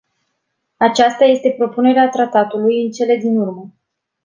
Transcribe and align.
Aceasta 0.77 1.25
este 1.25 1.55
propunerea 1.57 2.09
tratatului 2.09 2.83
în 2.83 2.91
cele 2.91 3.15
din 3.15 3.37
urmă. 3.37 3.73